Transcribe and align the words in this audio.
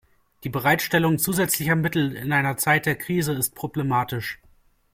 Die 0.43 0.49
Bereitstellung 0.49 1.19
zusätzlicher 1.19 1.75
Mittel 1.75 2.13
in 2.15 2.31
einer 2.33 2.57
Zeit 2.57 2.87
der 2.87 2.95
Krise 2.95 3.33
ist 3.33 3.53
problematisch. 3.53 4.39